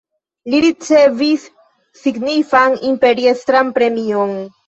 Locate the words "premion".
3.79-4.35